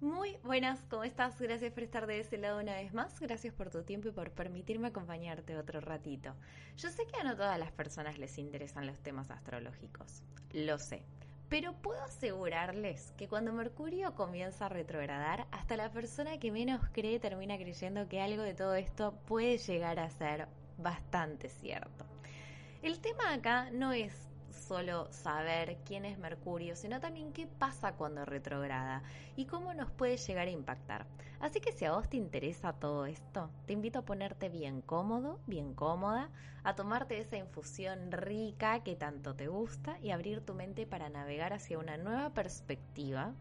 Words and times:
Muy 0.00 0.38
buenas, 0.42 0.82
¿cómo 0.88 1.04
estás? 1.04 1.38
Gracias 1.38 1.74
por 1.74 1.82
estar 1.82 2.06
de 2.06 2.20
ese 2.20 2.38
lado 2.38 2.58
una 2.58 2.72
vez 2.72 2.94
más. 2.94 3.20
Gracias 3.20 3.52
por 3.52 3.68
tu 3.68 3.82
tiempo 3.82 4.08
y 4.08 4.12
por 4.12 4.30
permitirme 4.30 4.88
acompañarte 4.88 5.58
otro 5.58 5.82
ratito. 5.82 6.34
Yo 6.78 6.88
sé 6.88 7.04
que 7.04 7.20
a 7.20 7.24
no 7.24 7.36
todas 7.36 7.58
las 7.58 7.70
personas 7.70 8.16
les 8.16 8.38
interesan 8.38 8.86
los 8.86 8.98
temas 9.00 9.30
astrológicos. 9.30 10.22
Lo 10.54 10.78
sé. 10.78 11.02
Pero 11.50 11.74
puedo 11.82 12.02
asegurarles 12.02 13.12
que 13.18 13.28
cuando 13.28 13.52
Mercurio 13.52 14.14
comienza 14.14 14.66
a 14.66 14.68
retrogradar, 14.70 15.46
hasta 15.50 15.76
la 15.76 15.92
persona 15.92 16.38
que 16.38 16.50
menos 16.50 16.80
cree 16.92 17.20
termina 17.20 17.58
creyendo 17.58 18.08
que 18.08 18.22
algo 18.22 18.42
de 18.42 18.54
todo 18.54 18.76
esto 18.76 19.12
puede 19.26 19.58
llegar 19.58 19.98
a 19.98 20.08
ser 20.08 20.48
bastante 20.78 21.50
cierto. 21.50 22.06
El 22.80 23.00
tema 23.00 23.34
acá 23.34 23.70
no 23.70 23.92
es 23.92 24.29
solo 24.70 25.08
saber 25.10 25.78
quién 25.84 26.04
es 26.04 26.16
Mercurio, 26.16 26.76
sino 26.76 27.00
también 27.00 27.32
qué 27.32 27.48
pasa 27.48 27.94
cuando 27.96 28.24
retrograda 28.24 29.02
y 29.34 29.46
cómo 29.46 29.74
nos 29.74 29.90
puede 29.90 30.16
llegar 30.16 30.46
a 30.46 30.52
impactar. 30.52 31.06
Así 31.40 31.58
que 31.58 31.72
si 31.72 31.86
a 31.86 31.92
vos 31.92 32.08
te 32.08 32.16
interesa 32.16 32.72
todo 32.72 33.04
esto, 33.04 33.50
te 33.66 33.72
invito 33.72 33.98
a 33.98 34.04
ponerte 34.04 34.48
bien 34.48 34.80
cómodo, 34.80 35.40
bien 35.48 35.74
cómoda, 35.74 36.30
a 36.62 36.76
tomarte 36.76 37.18
esa 37.18 37.36
infusión 37.36 38.12
rica 38.12 38.84
que 38.84 38.94
tanto 38.94 39.34
te 39.34 39.48
gusta 39.48 39.98
y 39.98 40.12
abrir 40.12 40.40
tu 40.40 40.54
mente 40.54 40.86
para 40.86 41.08
navegar 41.08 41.52
hacia 41.52 41.76
una 41.76 41.96
nueva 41.96 42.30
perspectiva 42.30 43.34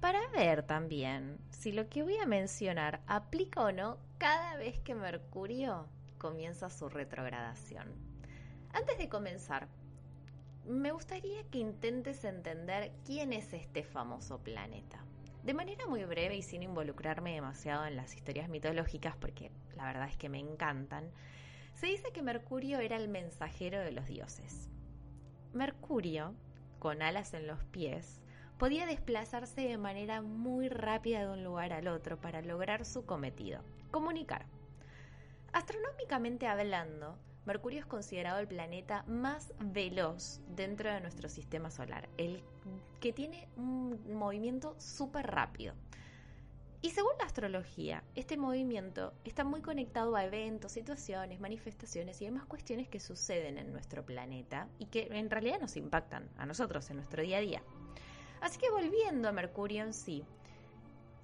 para 0.00 0.26
ver 0.28 0.62
también 0.62 1.36
si 1.50 1.72
lo 1.72 1.90
que 1.90 2.04
voy 2.04 2.16
a 2.16 2.24
mencionar 2.24 3.02
aplica 3.06 3.64
o 3.64 3.70
no 3.70 3.98
cada 4.16 4.56
vez 4.56 4.80
que 4.80 4.94
Mercurio 4.94 5.88
comienza 6.16 6.70
su 6.70 6.88
retrogradación. 6.88 7.92
Antes 8.72 8.96
de 8.98 9.08
comenzar, 9.08 9.68
me 10.68 10.92
gustaría 10.92 11.42
que 11.44 11.58
intentes 11.58 12.24
entender 12.24 12.92
quién 13.06 13.32
es 13.32 13.52
este 13.54 13.82
famoso 13.82 14.38
planeta. 14.38 15.02
De 15.42 15.54
manera 15.54 15.86
muy 15.86 16.04
breve 16.04 16.36
y 16.36 16.42
sin 16.42 16.62
involucrarme 16.62 17.34
demasiado 17.34 17.86
en 17.86 17.96
las 17.96 18.14
historias 18.14 18.50
mitológicas, 18.50 19.16
porque 19.16 19.50
la 19.76 19.86
verdad 19.86 20.08
es 20.08 20.16
que 20.16 20.28
me 20.28 20.38
encantan, 20.38 21.10
se 21.72 21.86
dice 21.86 22.12
que 22.12 22.22
Mercurio 22.22 22.80
era 22.80 22.96
el 22.96 23.08
mensajero 23.08 23.80
de 23.80 23.92
los 23.92 24.06
dioses. 24.06 24.68
Mercurio, 25.54 26.34
con 26.78 27.00
alas 27.00 27.32
en 27.32 27.46
los 27.46 27.64
pies, 27.64 28.20
podía 28.58 28.84
desplazarse 28.84 29.62
de 29.62 29.78
manera 29.78 30.20
muy 30.20 30.68
rápida 30.68 31.20
de 31.20 31.32
un 31.32 31.44
lugar 31.44 31.72
al 31.72 31.88
otro 31.88 32.20
para 32.20 32.42
lograr 32.42 32.84
su 32.84 33.06
cometido, 33.06 33.62
comunicar. 33.90 34.44
Astronómicamente 35.52 36.46
hablando, 36.46 37.16
Mercurio 37.48 37.80
es 37.80 37.86
considerado 37.86 38.40
el 38.40 38.46
planeta 38.46 39.04
más 39.06 39.54
veloz 39.58 40.38
dentro 40.54 40.92
de 40.92 41.00
nuestro 41.00 41.30
sistema 41.30 41.70
solar, 41.70 42.06
el 42.18 42.42
que 43.00 43.14
tiene 43.14 43.48
un 43.56 43.98
movimiento 44.12 44.78
súper 44.78 45.28
rápido. 45.28 45.72
Y 46.82 46.90
según 46.90 47.12
la 47.18 47.24
astrología, 47.24 48.04
este 48.14 48.36
movimiento 48.36 49.14
está 49.24 49.44
muy 49.44 49.62
conectado 49.62 50.14
a 50.14 50.26
eventos, 50.26 50.72
situaciones, 50.72 51.40
manifestaciones 51.40 52.20
y 52.20 52.26
demás 52.26 52.44
cuestiones 52.44 52.86
que 52.86 53.00
suceden 53.00 53.56
en 53.56 53.72
nuestro 53.72 54.04
planeta 54.04 54.68
y 54.78 54.84
que 54.84 55.08
en 55.10 55.30
realidad 55.30 55.58
nos 55.58 55.78
impactan 55.78 56.28
a 56.36 56.44
nosotros 56.44 56.90
en 56.90 56.96
nuestro 56.96 57.22
día 57.22 57.38
a 57.38 57.40
día. 57.40 57.62
Así 58.42 58.58
que 58.58 58.70
volviendo 58.70 59.26
a 59.26 59.32
Mercurio 59.32 59.84
en 59.84 59.94
sí, 59.94 60.22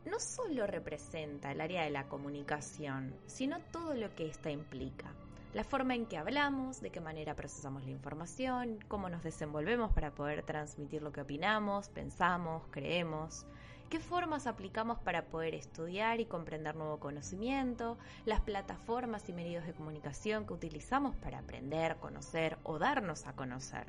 no 0.07 0.19
solo 0.19 0.67
representa 0.67 1.53
el 1.53 1.61
área 1.61 1.85
de 1.85 1.91
la 1.91 2.09
comunicación, 2.09 3.15
sino 3.27 3.61
todo 3.71 3.93
lo 3.93 4.15
que 4.15 4.27
ésta 4.27 4.51
implica 4.51 5.15
la 5.55 5.63
forma 5.63 5.95
en 5.95 6.07
que 6.07 6.19
hablamos, 6.19 6.81
de 6.81 6.91
qué 6.91 7.01
manera 7.01 7.37
procesamos 7.37 7.85
la 7.85 7.93
información, 7.93 8.81
cómo 8.89 9.09
nos 9.09 9.23
desenvolvemos 9.23 9.93
para 9.93 10.11
poder 10.11 10.43
transmitir 10.43 11.01
lo 11.01 11.13
que 11.13 11.21
opinamos, 11.21 11.89
pensamos, 11.91 12.65
creemos, 12.73 13.47
qué 13.89 14.01
formas 14.01 14.49
aplicamos 14.49 14.99
para 14.99 15.27
poder 15.27 15.55
estudiar 15.55 16.19
y 16.19 16.27
comprender 16.27 16.75
nuevo 16.75 16.99
conocimiento, 16.99 17.99
las 18.25 18.41
plataformas 18.41 19.29
y 19.29 19.33
medios 19.33 19.65
de 19.65 19.75
comunicación 19.75 20.45
que 20.45 20.55
utilizamos 20.55 21.15
para 21.15 21.39
aprender, 21.39 21.99
conocer 21.99 22.59
o 22.65 22.81
darnos 22.81 23.29
a 23.29 23.35
conocer. 23.35 23.87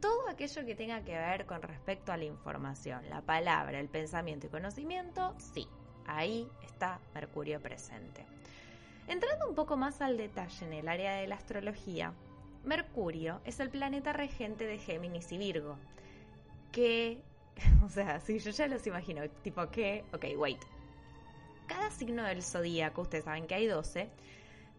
Todo 0.00 0.28
aquello 0.28 0.66
que 0.66 0.74
tenga 0.74 1.02
que 1.02 1.16
ver 1.16 1.46
con 1.46 1.62
respecto 1.62 2.12
a 2.12 2.18
la 2.18 2.24
información, 2.24 3.08
la 3.08 3.22
palabra, 3.22 3.80
el 3.80 3.88
pensamiento 3.88 4.48
y 4.48 4.50
conocimiento, 4.50 5.34
sí, 5.38 5.66
ahí 6.06 6.46
está 6.62 7.00
Mercurio 7.14 7.58
presente. 7.58 8.26
Entrando 9.10 9.48
un 9.48 9.56
poco 9.56 9.76
más 9.76 10.00
al 10.02 10.16
detalle 10.16 10.64
en 10.64 10.72
el 10.72 10.86
área 10.86 11.16
de 11.16 11.26
la 11.26 11.34
astrología, 11.34 12.14
Mercurio 12.62 13.40
es 13.44 13.58
el 13.58 13.68
planeta 13.68 14.12
regente 14.12 14.66
de 14.66 14.78
Géminis 14.78 15.32
y 15.32 15.36
Virgo, 15.36 15.76
que, 16.70 17.20
o 17.84 17.88
sea, 17.88 18.20
si 18.20 18.38
yo 18.38 18.52
ya 18.52 18.68
los 18.68 18.86
imagino, 18.86 19.28
tipo 19.42 19.68
que, 19.68 20.04
ok, 20.12 20.26
wait. 20.36 20.62
Cada 21.66 21.90
signo 21.90 22.22
del 22.22 22.44
zodíaco, 22.44 23.02
ustedes 23.02 23.24
saben 23.24 23.48
que 23.48 23.56
hay 23.56 23.66
12, 23.66 24.08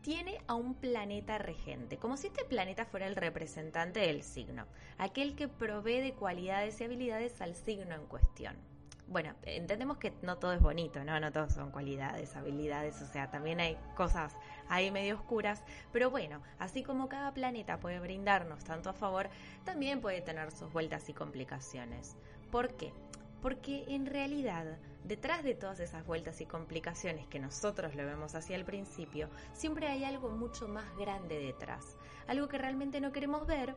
tiene 0.01 0.39
a 0.47 0.55
un 0.55 0.75
planeta 0.75 1.37
regente, 1.37 1.97
como 1.97 2.15
si 2.15 2.27
este 2.27 2.45
planeta 2.45 2.85
fuera 2.85 3.07
el 3.07 3.17
representante 3.17 3.99
del 3.99 4.23
signo, 4.23 4.65
aquel 4.97 5.35
que 5.35 5.49
provee 5.49 5.99
de 5.99 6.13
cualidades 6.13 6.79
y 6.79 6.85
habilidades 6.85 7.41
al 7.41 7.53
signo 7.53 7.95
en 7.95 8.05
cuestión 8.05 8.70
bueno, 9.11 9.35
entendemos 9.43 9.97
que 9.97 10.13
no 10.21 10.37
todo 10.37 10.53
es 10.53 10.61
bonito, 10.61 11.03
¿no? 11.03 11.19
No 11.19 11.33
todos 11.33 11.53
son 11.53 11.69
cualidades, 11.69 12.33
habilidades, 12.37 13.01
o 13.01 13.05
sea, 13.05 13.29
también 13.29 13.59
hay 13.59 13.77
cosas 13.95 14.33
ahí 14.69 14.89
medio 14.89 15.15
oscuras, 15.15 15.63
pero 15.91 16.09
bueno, 16.09 16.41
así 16.59 16.81
como 16.81 17.09
cada 17.09 17.33
planeta 17.33 17.77
puede 17.77 17.99
brindarnos 17.99 18.63
tanto 18.63 18.89
a 18.89 18.93
favor, 18.93 19.29
también 19.65 19.99
puede 19.99 20.21
tener 20.21 20.51
sus 20.51 20.71
vueltas 20.71 21.09
y 21.09 21.13
complicaciones. 21.13 22.15
¿Por 22.51 22.77
qué? 22.77 22.93
Porque 23.41 23.83
en 23.89 24.05
realidad, 24.05 24.77
detrás 25.03 25.43
de 25.43 25.55
todas 25.55 25.81
esas 25.81 26.05
vueltas 26.05 26.39
y 26.39 26.45
complicaciones 26.45 27.27
que 27.27 27.39
nosotros 27.39 27.95
lo 27.95 28.05
vemos 28.05 28.33
hacia 28.35 28.55
el 28.55 28.63
principio, 28.63 29.29
siempre 29.51 29.87
hay 29.87 30.05
algo 30.05 30.29
mucho 30.29 30.69
más 30.69 30.85
grande 30.97 31.37
detrás, 31.37 31.97
algo 32.27 32.47
que 32.47 32.57
realmente 32.57 33.01
no 33.01 33.11
queremos 33.11 33.45
ver 33.45 33.75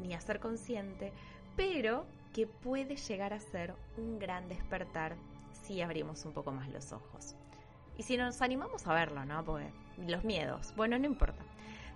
ni 0.00 0.14
hacer 0.14 0.40
consciente, 0.40 1.12
pero 1.54 2.06
que 2.34 2.48
puede 2.48 2.96
llegar 2.96 3.32
a 3.32 3.38
ser 3.38 3.74
un 3.96 4.18
gran 4.18 4.48
despertar 4.48 5.16
si 5.52 5.80
abrimos 5.80 6.24
un 6.26 6.32
poco 6.32 6.50
más 6.50 6.68
los 6.68 6.92
ojos. 6.92 7.36
Y 7.96 8.02
si 8.02 8.16
nos 8.16 8.42
animamos 8.42 8.86
a 8.86 8.92
verlo, 8.92 9.24
¿no? 9.24 9.44
Porque 9.44 9.70
los 9.96 10.24
miedos, 10.24 10.74
bueno, 10.76 10.98
no 10.98 11.06
importa. 11.06 11.42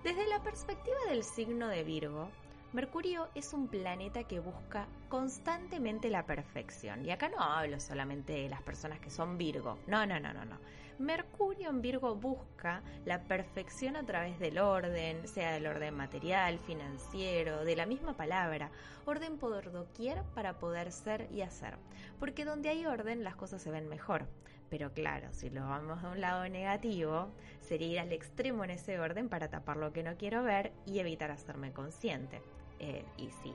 Desde 0.04 0.28
la 0.28 0.40
perspectiva 0.40 0.96
del 1.10 1.24
signo 1.24 1.66
de 1.66 1.82
Virgo, 1.82 2.30
Mercurio 2.74 3.28
es 3.34 3.54
un 3.54 3.66
planeta 3.66 4.24
que 4.24 4.40
busca 4.40 4.86
constantemente 5.08 6.10
la 6.10 6.26
perfección. 6.26 7.02
Y 7.02 7.10
acá 7.10 7.30
no 7.30 7.40
hablo 7.40 7.80
solamente 7.80 8.34
de 8.34 8.50
las 8.50 8.60
personas 8.60 9.00
que 9.00 9.08
son 9.08 9.38
Virgo. 9.38 9.78
No, 9.86 10.04
no, 10.04 10.20
no, 10.20 10.34
no, 10.34 10.44
no. 10.44 10.58
Mercurio 10.98 11.70
en 11.70 11.80
Virgo 11.80 12.14
busca 12.14 12.82
la 13.06 13.22
perfección 13.22 13.96
a 13.96 14.04
través 14.04 14.38
del 14.38 14.58
orden, 14.58 15.26
sea 15.26 15.52
del 15.52 15.66
orden 15.66 15.96
material, 15.96 16.58
financiero, 16.58 17.64
de 17.64 17.74
la 17.74 17.86
misma 17.86 18.18
palabra. 18.18 18.70
Orden 19.06 19.38
por 19.38 19.72
doquier 19.72 20.22
para 20.34 20.58
poder 20.58 20.92
ser 20.92 21.26
y 21.32 21.40
hacer. 21.40 21.78
Porque 22.20 22.44
donde 22.44 22.68
hay 22.68 22.84
orden 22.84 23.24
las 23.24 23.36
cosas 23.36 23.62
se 23.62 23.70
ven 23.70 23.88
mejor. 23.88 24.26
Pero 24.68 24.92
claro, 24.92 25.28
si 25.32 25.48
lo 25.48 25.62
vamos 25.62 26.04
a 26.04 26.10
un 26.10 26.20
lado 26.20 26.46
negativo, 26.50 27.30
sería 27.60 27.88
ir 27.88 28.00
al 28.00 28.12
extremo 28.12 28.64
en 28.64 28.70
ese 28.70 29.00
orden 29.00 29.30
para 29.30 29.48
tapar 29.48 29.78
lo 29.78 29.94
que 29.94 30.02
no 30.02 30.18
quiero 30.18 30.42
ver 30.42 30.72
y 30.84 30.98
evitar 30.98 31.30
hacerme 31.30 31.72
consciente. 31.72 32.42
Eh, 32.78 33.04
y 33.16 33.30
sí. 33.42 33.54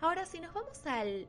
Ahora, 0.00 0.26
si 0.26 0.40
nos 0.40 0.52
vamos 0.52 0.86
al 0.86 1.26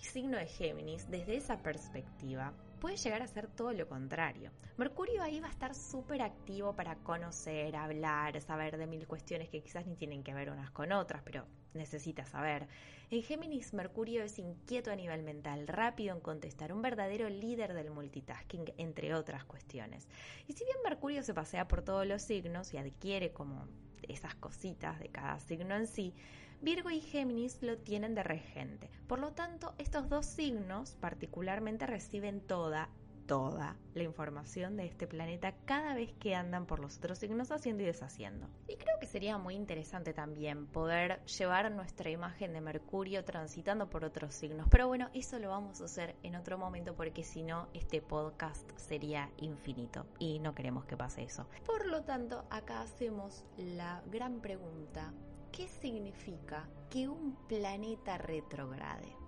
signo 0.00 0.38
de 0.38 0.46
Géminis, 0.46 1.10
desde 1.10 1.36
esa 1.36 1.58
perspectiva, 1.58 2.52
puede 2.80 2.96
llegar 2.96 3.22
a 3.22 3.26
ser 3.26 3.48
todo 3.48 3.72
lo 3.72 3.88
contrario. 3.88 4.50
Mercurio 4.76 5.22
ahí 5.22 5.40
va 5.40 5.48
a 5.48 5.50
estar 5.50 5.74
súper 5.74 6.22
activo 6.22 6.74
para 6.74 6.96
conocer, 6.96 7.74
hablar, 7.76 8.40
saber 8.40 8.76
de 8.78 8.86
mil 8.86 9.06
cuestiones 9.06 9.48
que 9.48 9.60
quizás 9.60 9.86
ni 9.86 9.96
tienen 9.96 10.22
que 10.22 10.34
ver 10.34 10.50
unas 10.50 10.70
con 10.70 10.92
otras, 10.92 11.22
pero 11.22 11.46
necesita 11.74 12.24
saber. 12.24 12.68
En 13.10 13.22
Géminis, 13.22 13.74
Mercurio 13.74 14.22
es 14.22 14.38
inquieto 14.38 14.90
a 14.90 14.96
nivel 14.96 15.22
mental, 15.22 15.66
rápido 15.66 16.14
en 16.14 16.20
contestar, 16.20 16.72
un 16.72 16.82
verdadero 16.82 17.28
líder 17.28 17.74
del 17.74 17.90
multitasking, 17.90 18.72
entre 18.76 19.14
otras 19.14 19.44
cuestiones. 19.44 20.08
Y 20.46 20.52
si 20.52 20.64
bien 20.64 20.76
Mercurio 20.84 21.22
se 21.22 21.34
pasea 21.34 21.66
por 21.66 21.82
todos 21.82 22.06
los 22.06 22.22
signos 22.22 22.72
y 22.74 22.78
adquiere 22.78 23.32
como 23.32 23.66
esas 24.08 24.34
cositas 24.34 24.98
de 24.98 25.08
cada 25.08 25.40
signo 25.40 25.74
en 25.74 25.86
sí, 25.86 26.14
Virgo 26.60 26.90
y 26.90 27.00
Géminis 27.00 27.62
lo 27.62 27.78
tienen 27.78 28.14
de 28.14 28.22
regente. 28.22 28.90
Por 29.06 29.20
lo 29.20 29.32
tanto, 29.32 29.74
estos 29.78 30.08
dos 30.08 30.26
signos 30.26 30.96
particularmente 31.00 31.86
reciben 31.86 32.40
toda, 32.40 32.88
toda 33.28 33.76
la 33.94 34.02
información 34.02 34.76
de 34.76 34.86
este 34.86 35.06
planeta 35.06 35.52
cada 35.66 35.94
vez 35.94 36.12
que 36.14 36.34
andan 36.34 36.66
por 36.66 36.80
los 36.80 36.96
otros 36.96 37.18
signos 37.18 37.52
haciendo 37.52 37.84
y 37.84 37.86
deshaciendo. 37.86 38.48
Y 38.66 38.76
creo 38.76 38.98
que 38.98 39.06
sería 39.06 39.38
muy 39.38 39.54
interesante 39.54 40.12
también 40.12 40.66
poder 40.66 41.24
llevar 41.26 41.70
nuestra 41.70 42.10
imagen 42.10 42.54
de 42.54 42.60
Mercurio 42.60 43.24
transitando 43.24 43.90
por 43.90 44.04
otros 44.04 44.34
signos. 44.34 44.66
Pero 44.70 44.88
bueno, 44.88 45.10
eso 45.12 45.38
lo 45.38 45.50
vamos 45.50 45.80
a 45.80 45.84
hacer 45.84 46.16
en 46.22 46.34
otro 46.34 46.58
momento 46.58 46.96
porque 46.96 47.22
si 47.22 47.42
no, 47.42 47.68
este 47.74 48.00
podcast 48.00 48.68
sería 48.76 49.30
infinito 49.36 50.06
y 50.18 50.38
no 50.40 50.54
queremos 50.54 50.86
que 50.86 50.96
pase 50.96 51.22
eso. 51.22 51.46
Por 51.66 51.86
lo 51.86 52.02
tanto, 52.02 52.46
acá 52.50 52.80
hacemos 52.80 53.44
la 53.58 54.02
gran 54.10 54.40
pregunta 54.40 55.12
¿qué 55.52 55.68
significa 55.68 56.68
que 56.90 57.08
un 57.08 57.36
planeta 57.46 58.18
retrograde? 58.18 59.27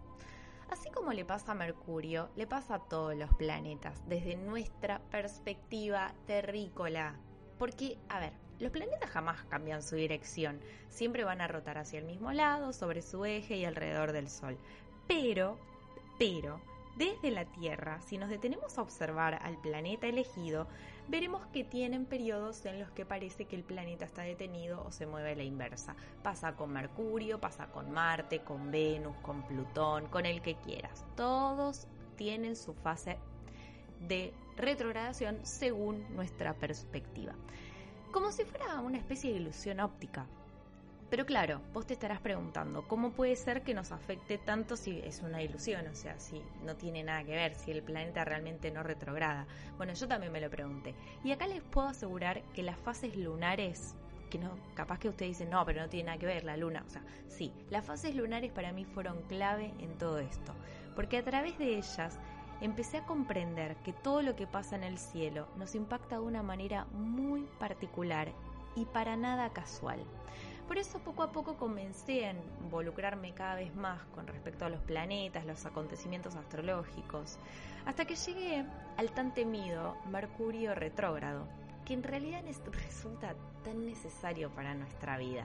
Así 0.70 0.88
como 0.90 1.12
le 1.12 1.25
pasa 1.25 1.50
a 1.50 1.56
Mercurio, 1.56 2.31
le 2.37 2.46
pasa 2.46 2.76
a 2.76 2.78
todos 2.78 3.17
los 3.17 3.34
planetas 3.34 4.08
desde 4.08 4.37
nuestra 4.37 5.00
perspectiva 5.11 6.14
terrícola. 6.26 7.17
Porque, 7.58 7.99
a 8.08 8.20
ver, 8.20 8.32
los 8.61 8.70
planetas 8.70 9.11
jamás 9.11 9.43
cambian 9.46 9.82
su 9.82 9.96
dirección, 9.96 10.61
siempre 10.88 11.25
van 11.25 11.40
a 11.40 11.49
rotar 11.49 11.76
hacia 11.76 11.99
el 11.99 12.05
mismo 12.05 12.32
lado, 12.32 12.72
sobre 12.72 13.02
su 13.02 13.25
eje 13.25 13.56
y 13.56 13.64
alrededor 13.64 14.12
del 14.12 14.28
Sol. 14.28 14.58
Pero, 15.08 15.58
pero, 16.20 16.61
desde 16.96 17.31
la 17.31 17.44
Tierra, 17.44 18.00
si 18.02 18.19
nos 18.19 18.28
detenemos 18.28 18.76
a 18.76 18.82
observar 18.82 19.38
al 19.42 19.56
planeta 19.58 20.06
elegido, 20.06 20.66
veremos 21.08 21.46
que 21.46 21.64
tienen 21.64 22.04
periodos 22.04 22.64
en 22.66 22.78
los 22.78 22.90
que 22.90 23.06
parece 23.06 23.46
que 23.46 23.56
el 23.56 23.64
planeta 23.64 24.04
está 24.04 24.22
detenido 24.22 24.84
o 24.84 24.92
se 24.92 25.06
mueve 25.06 25.32
a 25.32 25.37
la 25.37 25.42
inversa. 25.42 25.96
Pasa 26.22 26.54
con 26.56 26.72
Mercurio, 26.72 27.40
pasa 27.40 27.66
con 27.66 27.90
Marte, 27.90 28.40
con 28.40 28.70
Venus, 28.70 29.16
con 29.22 29.42
Plutón, 29.42 30.06
con 30.08 30.26
el 30.26 30.42
que 30.42 30.56
quieras. 30.56 31.04
Todos 31.16 31.87
tienen 32.16 32.54
su 32.54 32.75
fase 32.75 33.19
de 34.00 34.32
retrogradación 34.56 35.38
según 35.42 36.04
nuestra 36.14 36.54
perspectiva. 36.54 37.34
Como 38.12 38.32
si 38.32 38.44
fuera 38.44 38.81
una 38.81 38.98
especie 38.98 39.32
de 39.32 39.38
ilusión 39.38 39.81
óptica. 39.81 40.26
Pero 41.10 41.26
claro, 41.26 41.60
vos 41.72 41.88
te 41.88 41.94
estarás 41.94 42.20
preguntando, 42.20 42.86
¿cómo 42.86 43.10
puede 43.10 43.34
ser 43.34 43.62
que 43.62 43.74
nos 43.74 43.90
afecte 43.90 44.38
tanto 44.38 44.76
si 44.76 45.00
es 45.00 45.22
una 45.22 45.42
ilusión? 45.42 45.84
O 45.88 45.94
sea, 45.96 46.20
si 46.20 46.40
no 46.64 46.76
tiene 46.76 47.02
nada 47.02 47.24
que 47.24 47.34
ver, 47.34 47.56
si 47.56 47.72
el 47.72 47.82
planeta 47.82 48.24
realmente 48.24 48.70
no 48.70 48.84
retrograda. 48.84 49.44
Bueno, 49.76 49.92
yo 49.92 50.06
también 50.06 50.30
me 50.30 50.40
lo 50.40 50.48
pregunté. 50.48 50.94
Y 51.24 51.32
acá 51.32 51.48
les 51.48 51.62
puedo 51.64 51.88
asegurar 51.88 52.42
que 52.54 52.62
las 52.62 52.78
fases 52.78 53.16
lunares, 53.16 53.96
que 54.30 54.38
no, 54.38 54.56
capaz 54.74 55.00
que 55.00 55.08
ustedes 55.08 55.32
dicen, 55.32 55.50
no, 55.50 55.64
pero 55.66 55.82
no 55.82 55.88
tiene 55.88 56.06
nada 56.06 56.18
que 56.18 56.26
ver 56.26 56.44
la 56.44 56.56
luna. 56.56 56.84
O 56.86 56.88
sea, 56.88 57.02
sí, 57.26 57.52
las 57.70 57.84
fases 57.84 58.14
lunares 58.14 58.52
para 58.52 58.72
mí 58.72 58.84
fueron 58.84 59.20
clave 59.22 59.74
en 59.80 59.98
todo 59.98 60.20
esto. 60.20 60.54
Porque 60.94 61.18
a 61.18 61.24
través 61.24 61.58
de 61.58 61.76
ellas 61.76 62.20
empecé 62.60 62.98
a 62.98 63.04
comprender 63.04 63.74
que 63.78 63.92
todo 63.92 64.22
lo 64.22 64.36
que 64.36 64.46
pasa 64.46 64.76
en 64.76 64.84
el 64.84 64.96
cielo 64.96 65.48
nos 65.56 65.74
impacta 65.74 66.20
de 66.20 66.22
una 66.22 66.44
manera 66.44 66.84
muy 66.92 67.48
particular 67.58 68.28
y 68.76 68.84
para 68.84 69.16
nada 69.16 69.50
casual. 69.50 70.04
Por 70.70 70.78
eso 70.78 71.00
poco 71.00 71.25
a 71.25 71.32
poco 71.32 71.56
comencé 71.56 72.26
a 72.26 72.34
involucrarme 72.62 73.34
cada 73.34 73.56
vez 73.56 73.75
más 73.75 74.00
con 74.14 74.28
respecto 74.28 74.64
a 74.64 74.69
los 74.69 74.81
planetas, 74.82 75.44
los 75.44 75.67
acontecimientos 75.67 76.37
astrológicos, 76.37 77.40
hasta 77.87 78.05
que 78.05 78.14
llegué 78.14 78.64
al 78.96 79.11
tan 79.11 79.34
temido 79.34 79.96
Mercurio 80.12 80.76
retrógrado, 80.76 81.49
que 81.84 81.94
en 81.94 82.05
realidad 82.05 82.44
resulta 82.70 83.34
tan 83.64 83.84
necesario 83.84 84.49
para 84.50 84.76
nuestra 84.76 85.19
vida. 85.19 85.44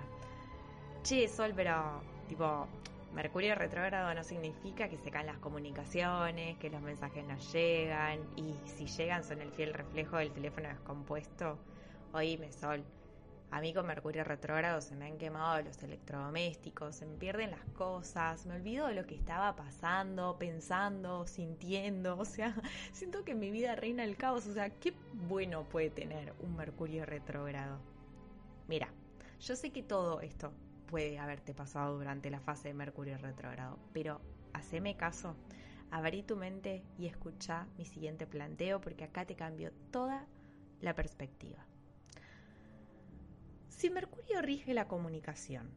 Che, 1.01 1.28
Sol, 1.28 1.54
pero 1.56 2.04
tipo, 2.30 2.68
Mercurio 3.16 3.56
retrógrado 3.56 4.13
no 4.13 4.24
significa 4.24 4.89
que 4.89 5.00
se 5.00 5.10
caen 5.10 5.25
las 5.25 5.39
comunicaciones, 5.39 6.56
que 6.60 6.69
los 6.69 6.83
mensajes 6.83 7.25
no 7.25 7.36
llegan, 7.51 8.19
y 8.36 8.54
si 8.68 8.86
llegan 8.86 9.24
son 9.24 9.42
el 9.42 9.51
fiel 9.54 9.74
reflejo 9.74 10.18
del 10.18 10.31
teléfono 10.31 10.68
descompuesto. 10.68 11.57
Oíme, 12.13 12.51
Sol, 12.51 12.86
a 13.51 13.62
mí 13.62 13.74
con 13.74 13.86
Mercurio 13.86 14.24
retrógrado 14.24 14.81
se 14.81 14.95
me 14.95 15.06
han 15.06 15.18
quemado 15.18 15.62
los 15.62 15.81
electrodomésticos, 15.81 16.95
se 16.95 17.06
me 17.06 17.15
pierden 17.15 17.51
las 17.51 17.63
cosas, 17.75 18.45
me 18.45 18.56
olvido 18.56 18.88
de 18.88 18.95
lo 18.95 19.06
que 19.06 19.15
estaba 19.15 19.56
pasando, 19.56 20.38
pensando, 20.38 21.25
sintiendo, 21.27 22.18
o 22.19 22.25
sea, 22.25 22.56
siento 22.92 23.24
que 23.24 23.36
mi 23.36 23.51
vida 23.51 23.75
reina 23.75 24.03
el 24.03 24.18
caos, 24.18 24.47
o 24.47 24.53
sea, 24.53 24.69
¿qué 24.69 24.94
bueno 25.27 25.63
puede 25.69 25.89
tener 25.89 26.33
un 26.39 26.56
Mercurio 26.56 27.06
retrógrado? 27.06 27.80
Mira, 28.68 28.89
yo 29.39 29.56
sé 29.56 29.71
que 29.71 29.83
todo 29.83 30.21
esto 30.21 30.51
puede 30.88 31.19
haberte 31.19 31.53
pasado 31.53 31.97
durante 31.97 32.30
la 32.30 32.39
fase 32.39 32.69
de 32.69 32.74
Mercurio 32.74 33.18
retrógrado, 33.18 33.80
pero 33.94 34.21
haceme 34.53 34.95
caso, 34.97 35.36
abrí 35.92 36.24
tu 36.24 36.36
mente 36.36 36.83
y 36.97 37.06
escucha 37.07 37.68
mi 37.77 37.86
siguiente 37.86 38.27
planteo 38.27 38.81
porque 38.81 39.03
acá 39.03 39.25
te 39.25 39.36
cambio 39.36 39.71
toda 39.92 40.25
la 40.81 40.94
perspectiva. 40.94 41.65
Si 43.75 43.89
Mercurio 43.89 44.42
rige 44.42 44.74
la 44.74 44.88
comunicación, 44.88 45.69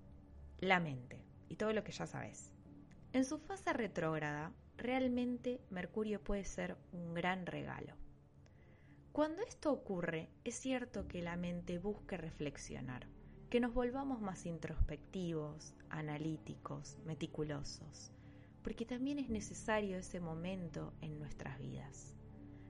la 0.60 0.78
mente 0.78 1.20
y 1.48 1.56
todo 1.56 1.72
lo 1.72 1.82
que 1.82 1.90
ya 1.90 2.06
sabes, 2.06 2.52
en 3.12 3.24
su 3.24 3.38
fase 3.38 3.72
retrógrada, 3.72 4.52
realmente 4.76 5.60
Mercurio 5.70 6.22
puede 6.22 6.44
ser 6.44 6.76
un 6.92 7.12
gran 7.12 7.44
regalo. 7.44 7.96
Cuando 9.10 9.42
esto 9.42 9.72
ocurre, 9.72 10.28
es 10.44 10.54
cierto 10.54 11.08
que 11.08 11.22
la 11.22 11.36
mente 11.36 11.80
busque 11.80 12.16
reflexionar, 12.16 13.08
que 13.50 13.58
nos 13.58 13.74
volvamos 13.74 14.20
más 14.20 14.46
introspectivos, 14.46 15.74
analíticos, 15.90 16.98
meticulosos, 17.04 18.12
porque 18.62 18.86
también 18.86 19.18
es 19.18 19.28
necesario 19.28 19.98
ese 19.98 20.20
momento 20.20 20.94
en 21.00 21.18
nuestras 21.18 21.58
vidas 21.58 22.14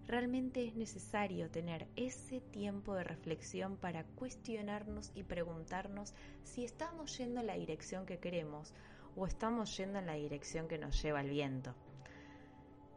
realmente 0.08 0.66
es 0.66 0.74
necesario 0.74 1.50
tener 1.50 1.86
ese 1.94 2.40
tiempo 2.40 2.94
de 2.94 3.04
reflexión 3.04 3.76
para 3.76 4.04
cuestionarnos 4.04 5.12
y 5.14 5.22
preguntarnos 5.22 6.14
si 6.44 6.64
estamos 6.64 7.16
yendo 7.18 7.40
en 7.40 7.46
la 7.46 7.54
dirección 7.54 8.06
que 8.06 8.18
queremos 8.18 8.72
o 9.16 9.26
estamos 9.26 9.76
yendo 9.76 9.98
en 9.98 10.06
la 10.06 10.14
dirección 10.14 10.66
que 10.66 10.78
nos 10.78 11.00
lleva 11.02 11.20
el 11.20 11.28
viento. 11.28 11.74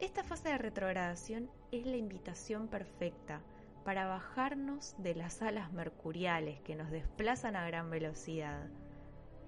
Esta 0.00 0.24
fase 0.24 0.48
de 0.48 0.58
retrogradación 0.58 1.50
es 1.70 1.84
la 1.84 1.98
invitación 1.98 2.66
perfecta 2.68 3.42
para 3.84 4.06
bajarnos 4.06 4.94
de 4.96 5.14
las 5.14 5.42
alas 5.42 5.70
mercuriales 5.72 6.60
que 6.62 6.74
nos 6.74 6.90
desplazan 6.90 7.56
a 7.56 7.66
gran 7.66 7.90
velocidad, 7.90 8.70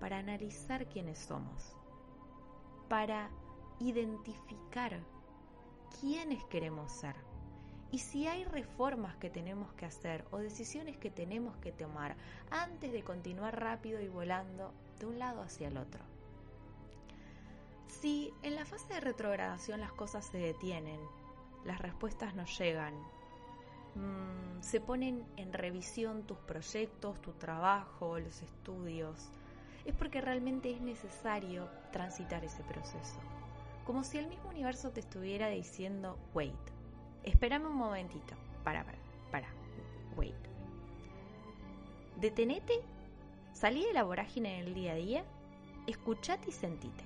para 0.01 0.19
analizar 0.19 0.87
quiénes 0.87 1.19
somos, 1.19 1.75
para 2.89 3.31
identificar 3.81 5.01
quiénes 6.01 6.45
queremos 6.45 6.93
ser 6.93 7.24
y 7.94 7.99
si 8.00 8.26
hay 8.26 8.43
reformas 8.43 9.14
que 9.19 9.31
tenemos 9.31 9.73
que 9.75 9.87
hacer 9.87 10.25
o 10.32 10.38
decisiones 10.38 10.96
que 10.96 11.12
tenemos 11.12 11.56
que 11.58 11.70
tomar 11.70 12.17
antes 12.50 12.91
de 12.91 13.05
continuar 13.05 13.61
rápido 13.61 14.00
y 14.00 14.08
volando 14.08 14.73
de 14.99 15.06
un 15.06 15.20
lado 15.20 15.43
hacia 15.43 15.69
el 15.69 15.76
otro. 15.76 16.00
Si 17.87 18.35
en 18.43 18.56
la 18.56 18.64
fase 18.64 18.93
de 18.94 19.00
retrogradación 19.00 19.79
las 19.79 19.93
cosas 19.93 20.26
se 20.26 20.38
detienen, 20.38 20.99
las 21.64 21.79
respuestas 21.81 22.35
no 22.35 22.44
llegan, 22.46 22.94
mm, 23.94 24.61
se 24.61 24.81
ponen 24.81 25.25
en 25.37 25.52
revisión 25.52 26.25
tus 26.25 26.38
proyectos, 26.38 27.23
tu 27.23 27.31
trabajo, 27.35 28.19
los 28.19 28.43
estudios, 28.43 29.31
es 29.85 29.94
porque 29.94 30.20
realmente 30.20 30.73
es 30.73 30.81
necesario 30.81 31.69
transitar 31.93 32.44
ese 32.44 32.64
proceso. 32.64 33.20
Como 33.87 34.02
si 34.02 34.19
el 34.19 34.26
mismo 34.26 34.49
universo 34.49 34.91
te 34.91 34.99
estuviera 34.99 35.46
diciendo, 35.46 36.19
wait, 36.35 36.75
Espérame 37.25 37.67
un 37.67 37.76
momentito. 37.76 38.34
Para, 38.63 38.84
para, 38.84 38.99
para. 39.31 39.49
Wait. 40.17 40.34
Detenete, 42.17 42.81
salí 43.53 43.84
de 43.84 43.93
la 43.93 44.05
vorágine 44.05 44.63
del 44.63 44.75
día 44.75 44.93
a 44.93 44.96
día, 44.96 45.25
escuchate 45.87 46.51
y 46.51 46.53
sentite. 46.53 47.05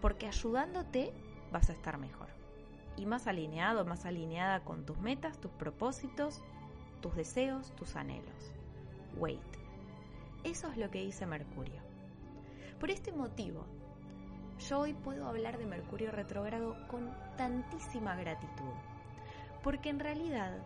Porque 0.00 0.26
ayudándote 0.26 1.12
vas 1.52 1.68
a 1.68 1.72
estar 1.72 1.98
mejor. 1.98 2.28
Y 2.96 3.06
más 3.06 3.26
alineado, 3.26 3.84
más 3.84 4.06
alineada 4.06 4.64
con 4.64 4.86
tus 4.86 4.98
metas, 4.98 5.40
tus 5.40 5.50
propósitos, 5.52 6.42
tus 7.00 7.14
deseos, 7.14 7.74
tus 7.74 7.96
anhelos. 7.96 8.52
Wait. 9.16 9.40
Eso 10.44 10.68
es 10.68 10.76
lo 10.76 10.90
que 10.90 11.02
dice 11.02 11.26
Mercurio. 11.26 11.82
Por 12.78 12.90
este 12.90 13.12
motivo, 13.12 13.66
yo 14.68 14.80
hoy 14.80 14.94
puedo 14.94 15.26
hablar 15.26 15.58
de 15.58 15.66
Mercurio 15.66 16.12
retrógrado 16.12 16.76
con 16.88 17.10
tantísima 17.36 18.14
gratitud 18.14 18.72
porque 19.62 19.90
en 19.90 20.00
realidad 20.00 20.58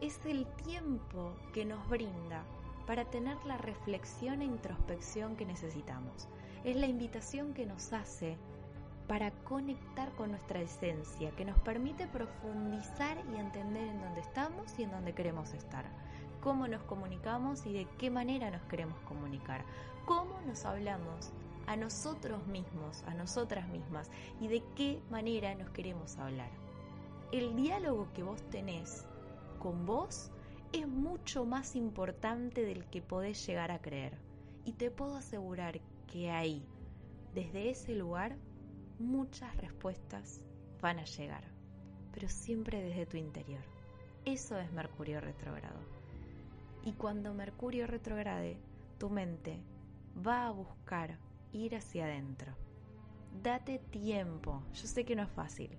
es 0.00 0.24
el 0.26 0.46
tiempo 0.64 1.32
que 1.52 1.64
nos 1.64 1.88
brinda 1.88 2.44
para 2.86 3.04
tener 3.04 3.36
la 3.44 3.58
reflexión 3.58 4.42
e 4.42 4.44
introspección 4.44 5.36
que 5.36 5.44
necesitamos. 5.44 6.28
Es 6.64 6.76
la 6.76 6.86
invitación 6.86 7.54
que 7.54 7.66
nos 7.66 7.92
hace 7.92 8.36
para 9.08 9.30
conectar 9.44 10.10
con 10.12 10.30
nuestra 10.30 10.60
esencia, 10.60 11.30
que 11.32 11.44
nos 11.44 11.58
permite 11.60 12.06
profundizar 12.08 13.16
y 13.32 13.36
entender 13.36 13.88
en 13.88 14.00
dónde 14.00 14.20
estamos 14.20 14.78
y 14.78 14.82
en 14.82 14.90
dónde 14.90 15.14
queremos 15.14 15.52
estar, 15.54 15.84
cómo 16.40 16.66
nos 16.66 16.82
comunicamos 16.82 17.66
y 17.66 17.72
de 17.72 17.86
qué 17.98 18.10
manera 18.10 18.50
nos 18.50 18.62
queremos 18.62 18.98
comunicar, 19.02 19.64
cómo 20.04 20.40
nos 20.46 20.64
hablamos 20.64 21.30
a 21.66 21.76
nosotros 21.76 22.46
mismos, 22.46 23.02
a 23.04 23.14
nosotras 23.14 23.68
mismas 23.68 24.10
y 24.40 24.48
de 24.48 24.62
qué 24.74 25.00
manera 25.10 25.54
nos 25.54 25.70
queremos 25.70 26.16
hablar 26.18 26.65
el 27.32 27.56
diálogo 27.56 28.08
que 28.14 28.22
vos 28.22 28.42
tenés 28.50 29.04
con 29.58 29.84
vos 29.84 30.30
es 30.72 30.86
mucho 30.86 31.44
más 31.44 31.74
importante 31.74 32.64
del 32.64 32.84
que 32.86 33.02
podés 33.02 33.44
llegar 33.46 33.70
a 33.70 33.80
creer. 33.80 34.18
Y 34.64 34.72
te 34.72 34.90
puedo 34.90 35.16
asegurar 35.16 35.80
que 36.06 36.30
ahí, 36.30 36.64
desde 37.34 37.70
ese 37.70 37.94
lugar, 37.94 38.36
muchas 38.98 39.56
respuestas 39.56 40.40
van 40.80 40.98
a 40.98 41.04
llegar, 41.04 41.44
pero 42.12 42.28
siempre 42.28 42.82
desde 42.82 43.06
tu 43.06 43.16
interior. 43.16 43.62
Eso 44.24 44.58
es 44.58 44.72
Mercurio 44.72 45.20
retrógrado. 45.20 45.80
Y 46.84 46.92
cuando 46.92 47.34
Mercurio 47.34 47.86
retrograde, 47.86 48.58
tu 48.98 49.10
mente 49.10 49.60
va 50.26 50.46
a 50.46 50.50
buscar 50.50 51.18
ir 51.52 51.76
hacia 51.76 52.04
adentro, 52.04 52.54
Date 53.42 53.78
tiempo. 53.90 54.62
Yo 54.72 54.86
sé 54.86 55.04
que 55.04 55.14
no 55.14 55.22
es 55.22 55.30
fácil, 55.30 55.70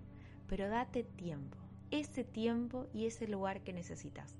pero 0.48 0.70
date 0.70 1.04
tiempo. 1.04 1.58
Ese 1.92 2.24
tiempo 2.24 2.88
y 2.94 3.06
ese 3.06 3.28
lugar 3.28 3.62
que 3.62 3.74
necesitas. 3.74 4.38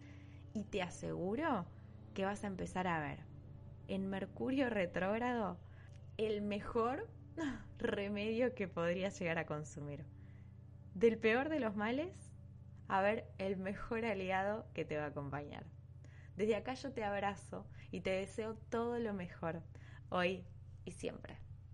Y 0.54 0.64
te 0.64 0.82
aseguro 0.82 1.66
que 2.14 2.26
vas 2.26 2.44
a 2.44 2.48
empezar 2.48 2.88
a 2.88 3.00
ver 3.00 3.20
en 3.88 4.10
Mercurio 4.10 4.70
retrógrado 4.70 5.58
el 6.18 6.42
mejor 6.42 7.08
remedio 7.78 8.54
que 8.54 8.68
podrías 8.68 9.20
llegar 9.20 9.38
a 9.38 9.46
consumir. 9.46 10.06
Del 10.94 11.18
peor 11.18 11.50
de 11.50 11.60
los 11.60 11.76
males, 11.76 12.32
a 12.88 13.02
ver 13.02 13.28
el 13.38 13.58
mejor 13.58 14.06
aliado 14.06 14.66
que 14.74 14.86
te 14.86 14.98
va 14.98 15.06
a 15.06 15.08
acompañar. 15.08 15.66
Desde 16.36 16.56
acá 16.56 16.74
yo 16.74 16.92
te 16.92 17.04
abrazo 17.04 17.66
y 17.92 18.02
te 18.02 18.12
deseo 18.12 18.56
todo 18.70 19.00
lo 19.00 19.14
mejor, 19.14 19.62
hoy 20.10 20.46
y 20.86 20.92
siempre. 20.92 21.47